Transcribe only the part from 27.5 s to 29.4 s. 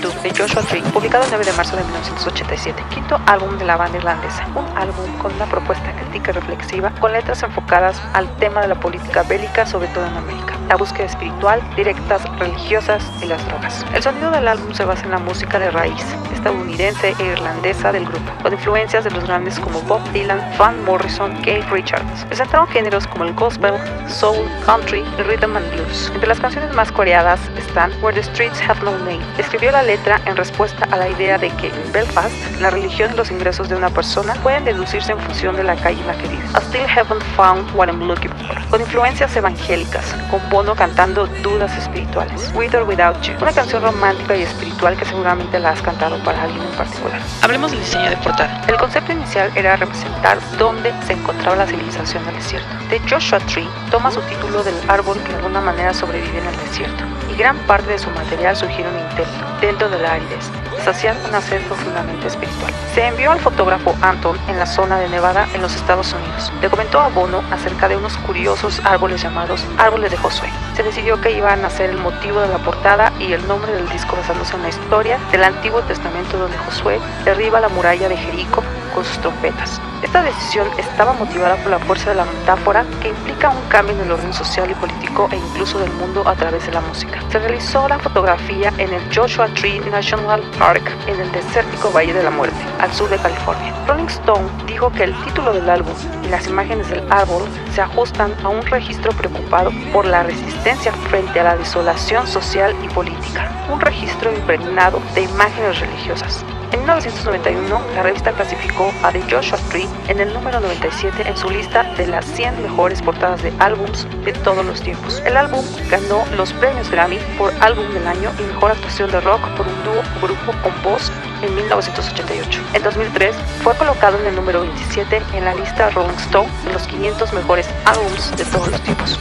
están Where the Streets Have No Name.